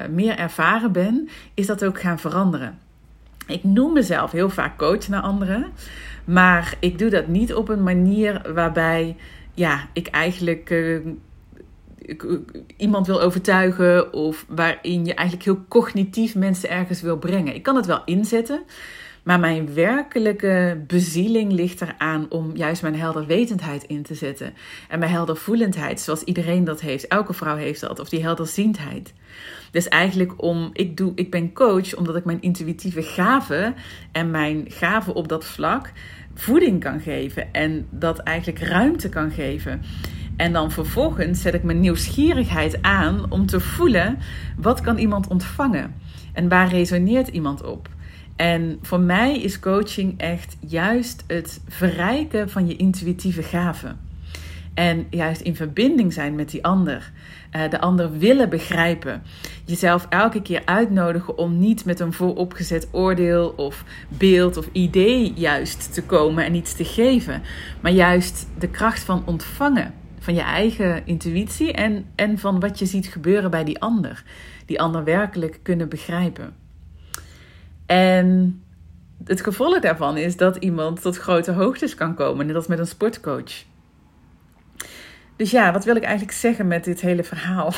meer 0.10 0.38
ervaren 0.38 0.92
ben, 0.92 1.30
is 1.54 1.66
dat 1.66 1.86
ook 1.86 2.02
gaan 2.02 2.20
veranderen. 2.20 2.80
Ik 3.48 3.64
noem 3.64 3.94
mezelf 3.94 4.32
heel 4.32 4.50
vaak 4.50 4.78
coach 4.78 5.08
naar 5.08 5.22
anderen, 5.22 5.72
maar 6.26 6.76
ik 6.80 7.00
doe 7.00 7.10
dat 7.10 7.28
niet 7.28 7.54
op 7.54 7.70
een 7.70 7.84
manier 7.84 8.54
waarbij 8.54 9.16
ja, 9.54 9.88
ik 9.94 10.08
eigenlijk 10.08 10.70
uh, 10.70 11.00
iemand 12.78 13.08
wil 13.08 13.22
overtuigen 13.22 14.14
of 14.14 14.46
waarin 14.48 15.06
je 15.06 15.14
eigenlijk 15.14 15.46
heel 15.46 15.66
cognitief 15.68 16.36
mensen 16.36 16.70
ergens 16.70 17.02
wil 17.02 17.18
brengen. 17.18 17.56
Ik 17.56 17.64
kan 17.64 17.76
het 17.76 17.86
wel 17.86 18.02
inzetten, 18.06 18.64
maar 19.24 19.40
mijn 19.40 19.74
werkelijke 19.74 20.84
bezieling 20.88 21.52
ligt 21.52 21.82
eraan 21.82 22.26
om 22.30 22.56
juist 22.56 22.82
mijn 22.82 22.96
helderwetendheid 22.96 23.84
in 23.84 24.04
te 24.04 24.16
zetten. 24.16 24.54
En 24.90 25.00
mijn 25.00 25.12
heldervoelendheid, 25.12 26.00
zoals 26.00 26.24
iedereen 26.24 26.64
dat 26.64 26.82
heeft. 26.82 27.08
Elke 27.08 27.34
vrouw 27.34 27.56
heeft 27.56 27.82
dat, 27.82 28.00
of 28.00 28.10
die 28.10 28.24
helderziendheid. 28.24 29.14
Dus 29.72 29.88
eigenlijk 29.88 30.42
om, 30.44 30.70
ik, 30.74 30.98
doe, 30.98 31.12
ik 31.16 31.32
ben 31.32 31.54
coach 31.54 31.96
omdat 31.96 32.16
ik 32.16 32.26
mijn 32.26 32.42
intuïtieve 32.42 33.02
gaven 33.02 33.76
en 34.12 34.32
mijn 34.32 34.66
gaven 34.68 35.14
op 35.14 35.28
dat 35.28 35.46
vlak 35.46 35.92
voeding 36.34 36.80
kan 36.80 37.00
geven 37.00 37.54
en 37.54 37.88
dat 37.90 38.20
eigenlijk 38.20 38.60
ruimte 38.60 39.10
kan 39.10 39.32
geven. 39.32 39.82
En 40.38 40.54
dan 40.54 40.72
vervolgens 40.72 41.42
zet 41.42 41.54
ik 41.54 41.64
mijn 41.64 41.80
nieuwsgierigheid 41.80 42.82
aan 42.82 43.32
om 43.32 43.46
te 43.46 43.60
voelen 43.60 44.18
wat 44.58 44.82
kan 44.82 44.98
iemand 44.98 45.28
ontvangen 45.28 45.96
en 46.34 46.50
waar 46.50 46.70
resoneert 46.70 47.28
iemand 47.28 47.64
op. 47.64 47.90
En 48.42 48.80
voor 48.82 49.00
mij 49.00 49.40
is 49.40 49.60
coaching 49.60 50.20
echt 50.20 50.58
juist 50.60 51.24
het 51.28 51.62
verrijken 51.68 52.50
van 52.50 52.68
je 52.68 52.76
intuïtieve 52.76 53.44
gaven. 53.44 54.00
En 54.74 55.08
juist 55.10 55.42
in 55.42 55.56
verbinding 55.56 56.14
zijn 56.14 56.36
met 56.36 56.50
die 56.50 56.64
ander. 56.64 57.12
Uh, 57.56 57.70
de 57.70 57.80
ander 57.80 58.18
willen 58.18 58.50
begrijpen. 58.50 59.22
Jezelf 59.66 60.06
elke 60.10 60.42
keer 60.42 60.62
uitnodigen 60.66 61.38
om 61.38 61.60
niet 61.60 61.86
met 61.86 62.00
een 62.00 62.14
vooropgezet 62.14 62.88
oordeel 62.92 63.54
of 63.56 63.84
beeld 64.08 64.58
of 64.58 64.70
idee 64.72 65.34
juist 65.36 65.94
te 65.94 66.04
komen 66.04 66.46
en 66.46 66.56
iets 66.56 66.74
te 66.74 66.86
geven. 66.86 67.42
Maar 67.82 67.92
juist 67.92 68.48
de 68.60 68.70
kracht 68.70 69.04
van 69.04 69.24
ontvangen. 69.26 69.94
Van 70.20 70.34
je 70.34 70.42
eigen 70.42 71.06
intuïtie 71.06 71.72
en, 71.74 72.06
en 72.16 72.40
van 72.40 72.60
wat 72.60 72.80
je 72.80 72.86
ziet 72.86 73.08
gebeuren 73.08 73.52
bij 73.52 73.64
die 73.64 73.82
ander. 73.82 74.24
Die 74.66 74.82
ander 74.82 75.04
werkelijk 75.04 75.60
kunnen 75.64 75.90
begrijpen. 75.90 76.62
En 77.92 78.64
het 79.24 79.42
gevolg 79.42 79.80
daarvan 79.80 80.18
is 80.18 80.38
dat 80.38 80.56
iemand 80.56 81.02
tot 81.02 81.18
grote 81.18 81.52
hoogtes 81.52 81.96
kan 81.96 82.16
komen. 82.16 82.46
Net 82.46 82.56
als 82.56 82.68
met 82.68 82.80
een 82.80 82.88
sportcoach. 82.88 83.64
Dus 85.36 85.52
ja, 85.52 85.72
wat 85.72 85.86
wil 85.86 85.96
ik 85.96 86.04
eigenlijk 86.04 86.38
zeggen 86.38 86.68
met 86.68 86.84
dit 86.84 87.02
hele 87.02 87.24
verhaal? 87.24 87.74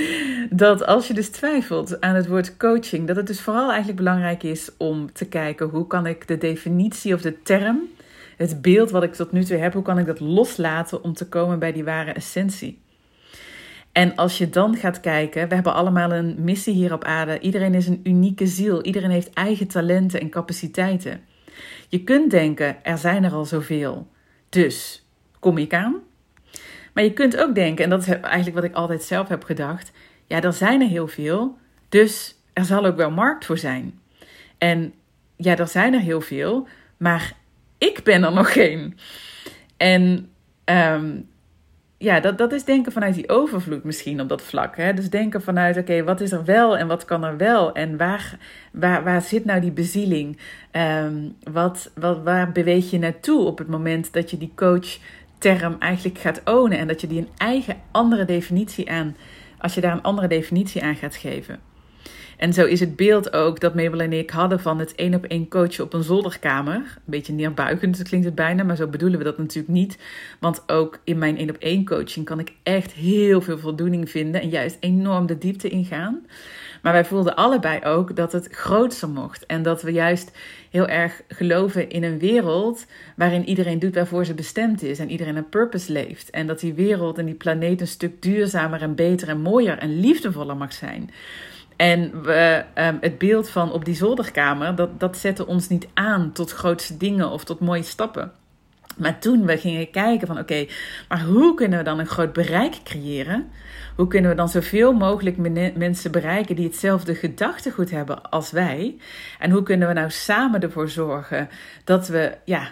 dat 0.50 0.86
als 0.86 1.06
je 1.06 1.14
dus 1.14 1.28
twijfelt 1.28 2.00
aan 2.00 2.14
het 2.14 2.26
woord 2.26 2.56
coaching, 2.56 3.06
dat 3.06 3.16
het 3.16 3.26
dus 3.26 3.40
vooral 3.40 3.68
eigenlijk 3.68 3.96
belangrijk 3.96 4.42
is 4.42 4.70
om 4.76 5.12
te 5.12 5.28
kijken 5.28 5.68
hoe 5.68 5.86
kan 5.86 6.06
ik 6.06 6.28
de 6.28 6.38
definitie 6.38 7.14
of 7.14 7.20
de 7.20 7.42
term, 7.42 7.80
het 8.36 8.62
beeld 8.62 8.90
wat 8.90 9.02
ik 9.02 9.14
tot 9.14 9.32
nu 9.32 9.44
toe 9.44 9.56
heb, 9.56 9.72
hoe 9.72 9.82
kan 9.82 9.98
ik 9.98 10.06
dat 10.06 10.20
loslaten 10.20 11.02
om 11.02 11.12
te 11.12 11.28
komen 11.28 11.58
bij 11.58 11.72
die 11.72 11.84
ware 11.84 12.12
essentie. 12.12 12.84
En 13.96 14.14
als 14.14 14.38
je 14.38 14.50
dan 14.50 14.76
gaat 14.76 15.00
kijken, 15.00 15.48
we 15.48 15.54
hebben 15.54 15.74
allemaal 15.74 16.12
een 16.12 16.34
missie 16.38 16.74
hier 16.74 16.92
op 16.92 17.04
aarde. 17.04 17.40
Iedereen 17.40 17.74
is 17.74 17.86
een 17.86 18.00
unieke 18.02 18.46
ziel. 18.46 18.82
Iedereen 18.82 19.10
heeft 19.10 19.32
eigen 19.32 19.66
talenten 19.66 20.20
en 20.20 20.30
capaciteiten. 20.30 21.20
Je 21.88 22.04
kunt 22.04 22.30
denken, 22.30 22.84
er 22.84 22.98
zijn 22.98 23.24
er 23.24 23.32
al 23.32 23.44
zoveel. 23.44 24.08
Dus, 24.48 25.06
kom 25.38 25.58
ik 25.58 25.74
aan? 25.74 25.94
Maar 26.92 27.04
je 27.04 27.12
kunt 27.12 27.36
ook 27.36 27.54
denken, 27.54 27.84
en 27.84 27.90
dat 27.90 28.00
is 28.00 28.08
eigenlijk 28.08 28.54
wat 28.56 28.64
ik 28.64 28.74
altijd 28.74 29.02
zelf 29.02 29.28
heb 29.28 29.44
gedacht. 29.44 29.92
Ja, 30.26 30.42
er 30.42 30.52
zijn 30.52 30.80
er 30.80 30.88
heel 30.88 31.08
veel. 31.08 31.58
Dus 31.88 32.34
er 32.52 32.64
zal 32.64 32.86
ook 32.86 32.96
wel 32.96 33.10
markt 33.10 33.44
voor 33.44 33.58
zijn. 33.58 34.00
En 34.58 34.94
ja, 35.36 35.56
er 35.56 35.68
zijn 35.68 35.94
er 35.94 36.00
heel 36.00 36.20
veel. 36.20 36.68
Maar 36.96 37.32
ik 37.78 38.00
ben 38.02 38.24
er 38.24 38.32
nog 38.32 38.52
geen. 38.52 38.98
En 39.76 40.30
um, 40.64 41.28
ja, 41.98 42.20
dat, 42.20 42.38
dat 42.38 42.52
is 42.52 42.64
denken 42.64 42.92
vanuit 42.92 43.14
die 43.14 43.28
overvloed 43.28 43.84
misschien 43.84 44.20
op 44.20 44.28
dat 44.28 44.42
vlak. 44.42 44.76
Hè? 44.76 44.94
Dus 44.94 45.10
denken 45.10 45.42
vanuit, 45.42 45.76
oké, 45.76 46.04
wat 46.04 46.20
is 46.20 46.32
er 46.32 46.44
wel 46.44 46.76
en 46.76 46.86
wat 46.86 47.04
kan 47.04 47.24
er 47.24 47.36
wel? 47.36 47.72
En 47.72 47.96
waar, 47.96 48.38
waar, 48.72 49.04
waar 49.04 49.22
zit 49.22 49.44
nou 49.44 49.60
die 49.60 49.70
bezieling? 49.70 50.38
Um, 50.72 51.36
wat, 51.52 51.90
wat, 51.94 52.22
waar 52.22 52.52
beweeg 52.52 52.90
je 52.90 52.98
naartoe 52.98 53.44
op 53.44 53.58
het 53.58 53.68
moment 53.68 54.12
dat 54.12 54.30
je 54.30 54.38
die 54.38 54.52
coach-term 54.54 55.76
eigenlijk 55.78 56.18
gaat 56.18 56.40
ownen? 56.44 56.78
En 56.78 56.86
dat 56.86 57.00
je 57.00 57.06
die 57.06 57.18
een 57.18 57.30
eigen 57.36 57.76
andere 57.90 58.24
definitie 58.24 58.90
aan, 58.90 59.16
als 59.58 59.74
je 59.74 59.80
daar 59.80 59.92
een 59.92 60.02
andere 60.02 60.28
definitie 60.28 60.82
aan 60.82 60.96
gaat 60.96 61.16
geven. 61.16 61.60
En 62.36 62.52
zo 62.52 62.64
is 62.64 62.80
het 62.80 62.96
beeld 62.96 63.32
ook 63.32 63.60
dat 63.60 63.74
Mabel 63.74 64.00
en 64.00 64.12
ik 64.12 64.30
hadden 64.30 64.60
van 64.60 64.78
het 64.78 64.94
één 64.94 65.14
op 65.14 65.24
één 65.24 65.48
coachen 65.48 65.84
op 65.84 65.92
een 65.92 66.02
zolderkamer. 66.02 66.74
Een 66.74 67.02
beetje 67.04 67.32
neerbuigend 67.32 68.02
klinkt 68.02 68.26
het 68.26 68.34
bijna, 68.34 68.62
maar 68.62 68.76
zo 68.76 68.86
bedoelen 68.86 69.18
we 69.18 69.24
dat 69.24 69.38
natuurlijk 69.38 69.74
niet. 69.74 69.98
Want 70.40 70.62
ook 70.66 71.00
in 71.04 71.18
mijn 71.18 71.38
één 71.38 71.50
op 71.50 71.56
één 71.56 71.84
coaching 71.84 72.26
kan 72.26 72.38
ik 72.38 72.52
echt 72.62 72.92
heel 72.92 73.40
veel 73.40 73.58
voldoening 73.58 74.10
vinden 74.10 74.40
en 74.40 74.48
juist 74.48 74.76
enorm 74.80 75.26
de 75.26 75.38
diepte 75.38 75.68
ingaan. 75.68 76.26
Maar 76.82 76.92
wij 76.92 77.04
voelden 77.04 77.36
allebei 77.36 77.84
ook 77.84 78.16
dat 78.16 78.32
het 78.32 78.48
grootser 78.50 79.08
mocht. 79.08 79.46
En 79.46 79.62
dat 79.62 79.82
we 79.82 79.92
juist 79.92 80.32
heel 80.70 80.86
erg 80.88 81.22
geloven 81.28 81.88
in 81.88 82.02
een 82.02 82.18
wereld 82.18 82.86
waarin 83.16 83.48
iedereen 83.48 83.78
doet 83.78 83.94
waarvoor 83.94 84.24
ze 84.24 84.34
bestemd 84.34 84.82
is. 84.82 84.98
En 84.98 85.10
iedereen 85.10 85.36
een 85.36 85.48
purpose 85.48 85.92
leeft. 85.92 86.30
En 86.30 86.46
dat 86.46 86.60
die 86.60 86.74
wereld 86.74 87.18
en 87.18 87.24
die 87.24 87.34
planeet 87.34 87.80
een 87.80 87.86
stuk 87.86 88.22
duurzamer 88.22 88.82
en 88.82 88.94
beter 88.94 89.28
en 89.28 89.40
mooier 89.40 89.78
en 89.78 90.00
liefdevoller 90.00 90.56
mag 90.56 90.72
zijn. 90.72 91.10
En 91.76 92.22
we, 92.22 92.64
um, 92.74 92.98
het 93.00 93.18
beeld 93.18 93.48
van 93.48 93.72
op 93.72 93.84
die 93.84 93.94
zolderkamer, 93.94 94.74
dat, 94.74 95.00
dat 95.00 95.16
zette 95.16 95.46
ons 95.46 95.68
niet 95.68 95.88
aan 95.94 96.32
tot 96.32 96.52
grootste 96.52 96.96
dingen 96.96 97.30
of 97.30 97.44
tot 97.44 97.60
mooie 97.60 97.82
stappen. 97.82 98.32
Maar 98.96 99.18
toen 99.18 99.46
we 99.46 99.58
gingen 99.58 99.90
kijken 99.90 100.26
van 100.26 100.38
oké, 100.38 100.66
maar 101.08 101.22
hoe 101.22 101.54
kunnen 101.54 101.78
we 101.78 101.84
dan 101.84 101.98
een 101.98 102.06
groot 102.06 102.32
bereik 102.32 102.74
creëren? 102.84 103.50
Hoe 103.96 104.06
kunnen 104.06 104.30
we 104.30 104.36
dan 104.36 104.48
zoveel 104.48 104.92
mogelijk 104.92 105.36
mensen 105.76 106.10
bereiken 106.10 106.56
die 106.56 106.66
hetzelfde 106.66 107.14
gedachtegoed 107.14 107.90
hebben 107.90 108.30
als 108.30 108.50
wij? 108.50 108.96
En 109.38 109.50
hoe 109.50 109.62
kunnen 109.62 109.88
we 109.88 109.94
nou 109.94 110.10
samen 110.10 110.60
ervoor 110.60 110.88
zorgen 110.88 111.48
dat 111.84 112.08
we 112.08 112.36
ja, 112.44 112.70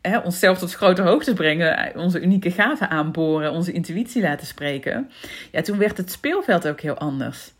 hè, 0.00 0.18
onszelf 0.18 0.58
tot 0.58 0.74
grote 0.74 1.02
hoogte 1.02 1.34
brengen, 1.34 1.92
onze 1.96 2.20
unieke 2.20 2.50
gaven 2.50 2.90
aanboren, 2.90 3.52
onze 3.52 3.72
intuïtie 3.72 4.22
laten 4.22 4.46
spreken? 4.46 5.10
Ja, 5.50 5.62
toen 5.62 5.78
werd 5.78 5.96
het 5.96 6.10
speelveld 6.10 6.68
ook 6.68 6.80
heel 6.80 6.98
anders. 6.98 7.52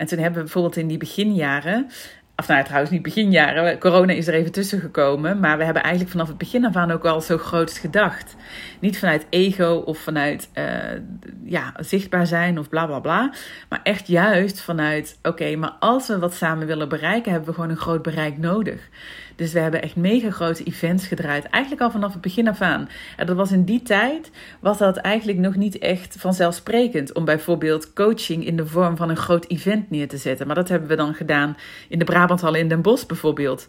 En 0.00 0.06
toen 0.06 0.18
hebben 0.18 0.38
we 0.38 0.44
bijvoorbeeld 0.44 0.76
in 0.76 0.88
die 0.88 0.98
beginjaren 0.98 1.90
of 2.40 2.48
nou, 2.48 2.64
trouwens 2.64 2.90
niet 2.90 3.02
beginjaren. 3.02 3.78
Corona 3.78 4.12
is 4.12 4.26
er 4.26 4.34
even 4.34 4.52
tussen 4.52 4.80
gekomen. 4.80 5.40
Maar 5.40 5.58
we 5.58 5.64
hebben 5.64 5.82
eigenlijk 5.82 6.12
vanaf 6.12 6.28
het 6.28 6.38
begin 6.38 6.64
af 6.64 6.76
aan 6.76 6.90
ook 6.90 7.04
al 7.04 7.20
zo 7.20 7.38
groot 7.38 7.72
gedacht. 7.72 8.36
Niet 8.78 8.98
vanuit 8.98 9.26
ego 9.30 9.82
of 9.84 9.98
vanuit 9.98 10.48
uh, 10.54 10.64
ja, 11.44 11.72
zichtbaar 11.78 12.26
zijn 12.26 12.58
of 12.58 12.68
bla 12.68 12.86
bla 12.86 13.00
bla. 13.00 13.32
Maar 13.68 13.80
echt 13.82 14.06
juist 14.06 14.60
vanuit: 14.60 15.18
oké, 15.22 15.56
maar 15.56 15.76
als 15.80 16.06
we 16.06 16.18
wat 16.18 16.34
samen 16.34 16.66
willen 16.66 16.88
bereiken, 16.88 17.30
hebben 17.30 17.48
we 17.48 17.54
gewoon 17.54 17.70
een 17.70 17.76
groot 17.76 18.02
bereik 18.02 18.38
nodig. 18.38 18.88
Dus 19.40 19.52
we 19.52 19.58
hebben 19.58 19.82
echt 19.82 19.96
mega 19.96 20.30
grote 20.30 20.64
events 20.64 21.06
gedraaid. 21.06 21.44
Eigenlijk 21.44 21.82
al 21.82 21.90
vanaf 21.90 22.12
het 22.12 22.20
begin 22.20 22.48
af 22.48 22.60
aan. 22.60 22.88
En 23.16 23.26
dat 23.26 23.36
was 23.36 23.52
in 23.52 23.64
die 23.64 23.82
tijd, 23.82 24.30
was 24.60 24.78
dat 24.78 24.96
eigenlijk 24.96 25.38
nog 25.38 25.56
niet 25.56 25.78
echt 25.78 26.16
vanzelfsprekend. 26.18 27.14
Om 27.14 27.24
bijvoorbeeld 27.24 27.92
coaching 27.92 28.46
in 28.46 28.56
de 28.56 28.66
vorm 28.66 28.96
van 28.96 29.10
een 29.10 29.16
groot 29.16 29.44
event 29.48 29.90
neer 29.90 30.08
te 30.08 30.16
zetten. 30.16 30.46
Maar 30.46 30.56
dat 30.56 30.68
hebben 30.68 30.88
we 30.88 30.96
dan 30.96 31.14
gedaan 31.14 31.56
in 31.88 31.98
de 31.98 32.04
Brabanthal 32.04 32.54
in 32.54 32.68
Den 32.68 32.82
Bosch 32.82 33.06
bijvoorbeeld. 33.06 33.68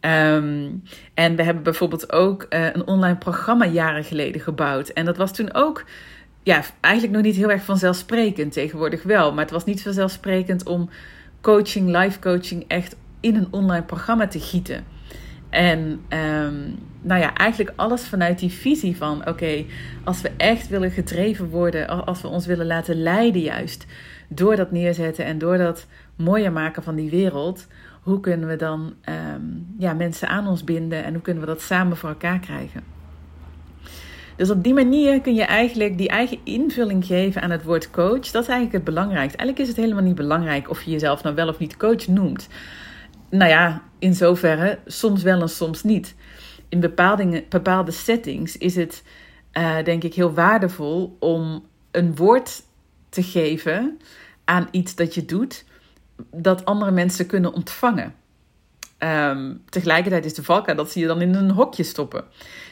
Um, 0.00 0.82
en 1.14 1.36
we 1.36 1.42
hebben 1.42 1.62
bijvoorbeeld 1.62 2.12
ook 2.12 2.46
uh, 2.50 2.64
een 2.72 2.86
online 2.86 3.16
programma 3.16 3.66
jaren 3.66 4.04
geleden 4.04 4.40
gebouwd. 4.40 4.88
En 4.88 5.04
dat 5.04 5.16
was 5.16 5.32
toen 5.32 5.54
ook 5.54 5.84
ja, 6.42 6.62
eigenlijk 6.80 7.14
nog 7.14 7.22
niet 7.24 7.36
heel 7.36 7.50
erg 7.50 7.64
vanzelfsprekend. 7.64 8.52
Tegenwoordig 8.52 9.02
wel. 9.02 9.32
Maar 9.32 9.44
het 9.44 9.52
was 9.52 9.64
niet 9.64 9.82
vanzelfsprekend 9.82 10.66
om 10.66 10.90
coaching, 11.40 11.96
live 11.96 12.18
coaching 12.18 12.64
echt 12.68 12.96
in 13.24 13.36
een 13.36 13.48
online 13.50 13.84
programma 13.84 14.26
te 14.26 14.40
gieten. 14.40 14.84
En 15.50 15.80
um, 16.08 16.78
nou 17.00 17.20
ja, 17.20 17.34
eigenlijk 17.34 17.72
alles 17.76 18.02
vanuit 18.02 18.38
die 18.38 18.52
visie 18.52 18.96
van: 18.96 19.28
oké, 19.28 19.64
als 20.04 20.20
we 20.20 20.30
echt 20.36 20.68
willen 20.68 20.90
gedreven 20.90 21.48
worden, 21.48 22.06
als 22.06 22.20
we 22.20 22.28
ons 22.28 22.46
willen 22.46 22.66
laten 22.66 23.02
leiden, 23.02 23.40
juist 23.40 23.86
door 24.28 24.56
dat 24.56 24.70
neerzetten 24.70 25.24
en 25.24 25.38
door 25.38 25.58
dat 25.58 25.86
mooier 26.16 26.52
maken 26.52 26.82
van 26.82 26.94
die 26.94 27.10
wereld, 27.10 27.66
hoe 28.02 28.20
kunnen 28.20 28.48
we 28.48 28.56
dan 28.56 28.94
um, 29.34 29.66
ja, 29.78 29.92
mensen 29.92 30.28
aan 30.28 30.46
ons 30.46 30.64
binden 30.64 31.04
en 31.04 31.12
hoe 31.12 31.22
kunnen 31.22 31.42
we 31.42 31.48
dat 31.48 31.62
samen 31.62 31.96
voor 31.96 32.08
elkaar 32.08 32.38
krijgen? 32.38 32.82
Dus 34.36 34.50
op 34.50 34.62
die 34.62 34.74
manier 34.74 35.20
kun 35.20 35.34
je 35.34 35.44
eigenlijk 35.44 35.98
die 35.98 36.08
eigen 36.08 36.38
invulling 36.44 37.04
geven 37.04 37.42
aan 37.42 37.50
het 37.50 37.64
woord 37.64 37.90
coach. 37.90 38.30
Dat 38.30 38.42
is 38.42 38.48
eigenlijk 38.48 38.72
het 38.72 38.84
belangrijkste. 38.84 39.38
Eigenlijk 39.38 39.58
is 39.58 39.68
het 39.68 39.84
helemaal 39.84 40.04
niet 40.04 40.14
belangrijk 40.14 40.70
of 40.70 40.82
je 40.82 40.90
jezelf 40.90 41.22
nou 41.22 41.34
wel 41.34 41.48
of 41.48 41.58
niet 41.58 41.76
coach 41.76 42.06
noemt 42.06 42.48
nou 43.36 43.50
ja, 43.50 43.82
in 43.98 44.14
zoverre 44.14 44.78
soms 44.86 45.22
wel 45.22 45.40
en 45.40 45.48
soms 45.48 45.82
niet. 45.82 46.14
In 46.68 46.80
bepaalde, 46.80 47.44
bepaalde 47.48 47.90
settings 47.90 48.58
is 48.58 48.76
het 48.76 49.02
uh, 49.52 49.82
denk 49.84 50.02
ik 50.02 50.14
heel 50.14 50.32
waardevol 50.32 51.16
om 51.20 51.66
een 51.90 52.16
woord 52.16 52.62
te 53.08 53.22
geven 53.22 53.98
aan 54.44 54.68
iets 54.70 54.94
dat 54.94 55.14
je 55.14 55.24
doet, 55.24 55.64
dat 56.30 56.64
andere 56.64 56.90
mensen 56.90 57.26
kunnen 57.26 57.52
ontvangen. 57.52 58.14
Um, 58.98 59.62
tegelijkertijd 59.68 60.24
is 60.24 60.34
de 60.34 60.42
valkuil 60.42 60.76
dat 60.76 60.90
ze 60.90 61.00
je 61.00 61.06
dan 61.06 61.20
in 61.20 61.34
een 61.34 61.50
hokje 61.50 61.82
stoppen. 61.82 62.24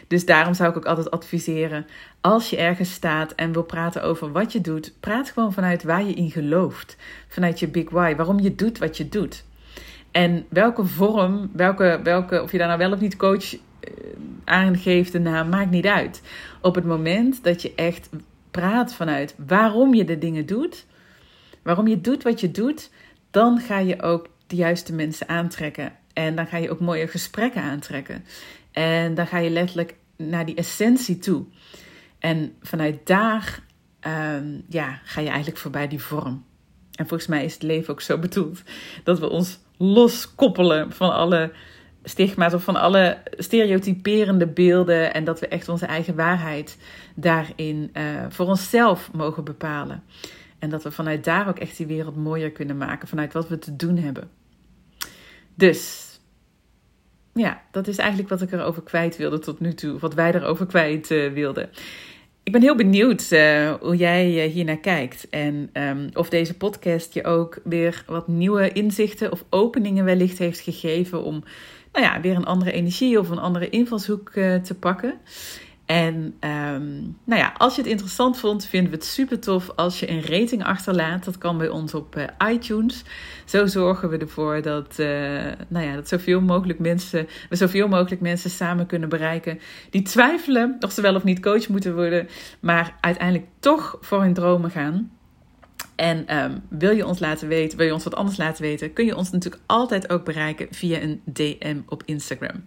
Dus 0.09 0.27
daarom 0.27 0.55
zou 0.55 0.71
ik 0.71 0.77
ook 0.77 0.87
altijd 0.87 1.11
adviseren: 1.11 1.87
als 2.21 2.51
je 2.51 2.57
ergens 2.57 2.93
staat 2.93 3.33
en 3.33 3.53
wil 3.53 3.63
praten 3.63 4.03
over 4.03 4.33
wat 4.33 4.53
je 4.53 4.61
doet, 4.61 4.93
praat 5.01 5.31
gewoon 5.31 5.53
vanuit 5.53 5.83
waar 5.83 6.05
je 6.05 6.15
in 6.15 6.31
gelooft. 6.31 6.97
Vanuit 7.29 7.61
je 7.61 7.69
big 7.69 7.91
why, 7.91 8.15
waarom 8.17 8.41
je 8.41 8.55
doet 8.55 8.79
wat 8.79 8.97
je 8.97 9.09
doet. 9.09 9.45
En 10.13 10.47
welke 10.49 10.85
vorm, 10.85 11.51
welke, 11.53 12.01
welke, 12.03 12.43
of 12.43 12.53
je 12.53 12.59
daar 12.59 12.67
nou 12.67 12.79
wel 12.79 12.93
of 12.93 13.01
niet 13.01 13.17
coach 13.17 13.55
eh, 13.55 13.61
aangeeft, 14.45 15.13
de 15.13 15.21
naam, 15.21 15.49
maakt 15.49 15.71
niet 15.71 15.87
uit. 15.87 16.23
Op 16.61 16.75
het 16.75 16.85
moment 16.85 17.45
dat 17.45 17.63
je 17.63 17.75
echt 17.75 18.09
praat 18.51 18.95
vanuit 18.95 19.35
waarom 19.47 19.95
je 19.95 20.05
de 20.05 20.19
dingen 20.19 20.47
doet, 20.47 20.87
waarom 21.63 21.89
je 21.89 22.01
doet 22.01 22.23
wat 22.23 22.41
je 22.41 22.51
doet, 22.51 22.91
dan 23.31 23.61
ga 23.61 23.79
je 23.79 24.03
ook 24.03 24.29
de 24.47 24.57
juiste 24.57 24.93
mensen 24.93 25.29
aantrekken. 25.29 25.93
En 26.13 26.37
dan 26.37 26.47
ga 26.47 26.57
je 26.57 26.71
ook 26.71 26.81
mooie 26.81 27.09
gesprekken 27.09 27.63
aantrekken. 27.63 28.25
En 28.73 29.15
dan 29.15 29.27
ga 29.27 29.39
je 29.39 29.51
letterlijk 29.51 29.95
naar 30.17 30.47
die 30.47 30.55
essentie 30.55 31.19
toe. 31.19 31.45
En 32.19 32.55
vanuit 32.63 33.07
daar 33.07 33.63
ehm, 34.01 34.61
ja, 34.69 35.01
ga 35.05 35.21
je 35.21 35.29
eigenlijk 35.29 35.59
voorbij 35.59 35.89
die 35.89 36.03
vorm. 36.03 36.45
En 36.93 37.07
volgens 37.09 37.29
mij 37.29 37.45
is 37.45 37.55
het 37.55 37.63
leven 37.63 37.93
ook 37.93 38.01
zo 38.01 38.19
bedoeld 38.19 38.63
dat 39.05 39.19
we 39.19 39.29
ons 39.29 39.59
loskoppelen 39.83 40.93
van 40.93 41.13
alle 41.13 41.53
stigma's 42.03 42.55
of 42.55 42.65
van 42.65 42.77
alle 42.77 43.19
stereotyperende 43.37 44.47
beelden. 44.47 45.15
En 45.15 45.25
dat 45.25 45.41
we 45.41 45.49
echt 45.49 45.69
onze 45.69 45.87
eigen 45.87 46.15
waarheid 46.15 46.79
daarin 47.15 47.91
uh, 47.93 48.03
voor 48.29 48.47
onszelf 48.47 49.13
mogen 49.13 49.45
bepalen. 49.45 50.03
En 50.59 50.71
dat 50.71 50.83
we 50.83 50.91
vanuit 50.91 51.25
daar 51.25 51.49
ook 51.49 51.59
echt 51.59 51.77
die 51.77 51.87
wereld 51.87 52.17
mooier 52.17 52.51
kunnen 52.51 52.77
maken, 52.77 53.09
vanuit 53.09 53.33
wat 53.33 53.49
we 53.49 53.59
te 53.59 53.77
doen 53.77 53.97
hebben. 53.97 54.31
Dus 55.55 56.11
ja, 57.35 57.63
dat 57.71 57.87
is 57.87 57.99
eigenlijk 57.99 58.29
wat 58.29 58.43
ik 58.43 58.53
erover 58.53 58.83
kwijt 58.83 59.17
wilde 59.17 59.39
tot 59.39 59.61
nu 59.61 59.75
toe, 59.75 59.99
wat 59.99 60.15
wij 60.15 60.35
erover 60.35 60.67
kwijt 60.67 61.11
uh, 61.11 61.33
wilden. 61.33 61.71
Ik 62.45 62.53
ben 62.53 62.63
heel 62.63 62.77
benieuwd 62.77 63.31
uh, 63.31 63.75
hoe 63.81 63.97
jij 63.97 64.47
uh, 64.47 64.53
hier 64.53 64.65
naar 64.65 64.79
kijkt. 64.79 65.29
En 65.31 65.71
um, 65.73 66.09
of 66.13 66.29
deze 66.29 66.57
podcast 66.57 67.15
je 67.15 67.25
ook 67.25 67.61
weer 67.65 68.05
wat 68.07 68.29
nieuwe 68.29 68.73
inzichten 68.73 69.33
of 69.33 69.45
openingen 69.51 70.05
wellicht 70.05 70.39
heeft 70.39 70.61
gegeven 70.61 71.23
om 71.23 71.45
nou 71.93 72.05
ja, 72.05 72.21
weer 72.21 72.37
een 72.37 72.45
andere 72.45 72.73
energie 72.73 73.19
of 73.19 73.29
een 73.29 73.39
andere 73.39 73.69
invalshoek 73.69 74.35
uh, 74.35 74.57
te 74.57 74.75
pakken. 74.75 75.15
En 75.93 76.35
ehm, 76.41 77.01
nou 77.25 77.41
ja, 77.41 77.55
als 77.59 77.75
je 77.75 77.81
het 77.81 77.91
interessant 77.91 78.39
vond, 78.39 78.67
vinden 78.67 78.91
we 78.91 78.97
het 78.97 79.07
super 79.07 79.41
tof 79.41 79.71
als 79.77 80.01
je 80.01 80.11
een 80.11 80.23
rating 80.23 80.65
achterlaat. 80.65 81.25
Dat 81.25 81.39
kan 81.39 81.59
bij 81.59 81.69
ons 81.69 81.95
op 81.95 82.17
eh, 82.17 82.53
iTunes. 82.53 83.03
Zo 83.45 83.67
zorgen 83.67 84.09
we 84.09 84.17
ervoor 84.17 84.63
dat, 84.63 84.99
eh, 84.99 85.07
nou 85.69 85.87
ja, 85.87 85.95
dat 85.95 86.09
zoveel 86.09 86.41
mogelijk 86.41 86.79
mensen, 86.79 87.29
we 87.49 87.57
zoveel 87.57 87.89
mogelijk 87.89 88.21
mensen 88.21 88.51
samen 88.51 88.87
kunnen 88.87 89.09
bereiken 89.09 89.59
die 89.91 90.03
twijfelen 90.03 90.77
of 90.81 90.93
ze 90.93 91.01
wel 91.01 91.15
of 91.15 91.25
niet 91.25 91.41
coach 91.41 91.69
moeten 91.69 91.95
worden, 91.95 92.29
maar 92.61 92.97
uiteindelijk 93.01 93.47
toch 93.59 93.99
voor 94.01 94.21
hun 94.21 94.35
dromen 94.35 94.71
gaan. 94.71 95.11
En 95.97 96.27
ehm, 96.27 96.59
wil 96.69 96.91
je 96.91 97.07
ons 97.07 97.19
laten 97.19 97.49
weten, 97.49 97.79
wil 97.79 97.87
je 97.87 97.93
ons 97.93 98.05
wat 98.05 98.15
anders 98.15 98.37
laten 98.37 98.63
weten, 98.63 98.93
kun 98.93 99.05
je 99.05 99.17
ons 99.17 99.31
natuurlijk 99.31 99.63
altijd 99.67 100.11
ook 100.11 100.25
bereiken 100.25 100.67
via 100.71 101.01
een 101.01 101.21
DM 101.25 101.81
op 101.87 102.03
Instagram. 102.05 102.67